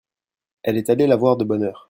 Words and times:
Elle 0.63 0.77
est 0.77 0.89
allée 0.89 1.05
la 1.05 1.15
voir 1.15 1.37
de 1.37 1.43
bonne 1.45 1.61
heure. 1.61 1.79